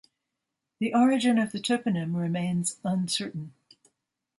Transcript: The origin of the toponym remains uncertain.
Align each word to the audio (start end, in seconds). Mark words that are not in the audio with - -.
The 0.79 0.95
origin 0.95 1.37
of 1.37 1.51
the 1.51 1.59
toponym 1.59 2.15
remains 2.15 2.77
uncertain. 2.83 3.53